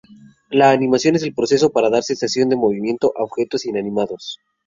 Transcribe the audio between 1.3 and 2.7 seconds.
proceso para dar sensación de